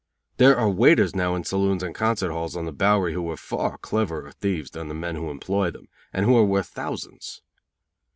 There 0.37 0.57
are 0.57 0.67
waiters 0.67 1.15
now 1.15 1.35
in 1.35 1.43
saloons 1.43 1.83
and 1.83 1.93
concert 1.93 2.31
halls 2.31 2.55
on 2.55 2.65
the 2.65 2.71
bowery 2.71 3.13
who 3.13 3.21
were 3.21 3.37
far 3.37 3.77
cleverer 3.77 4.31
thieves 4.31 4.71
than 4.71 4.87
the 4.87 4.95
men 4.95 5.15
who 5.15 5.29
employ 5.29 5.69
them, 5.69 5.89
and 6.11 6.25
who 6.25 6.35
are 6.37 6.43
worth 6.43 6.69
thousands. 6.69 7.43